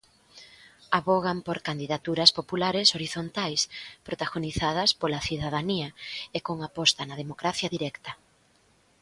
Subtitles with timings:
[0.99, 3.61] Avogan por candidaturas populares horizontais
[4.07, 5.89] protagonizadas pola "cidadanía"
[6.37, 8.11] e con aposta na "democracia directa".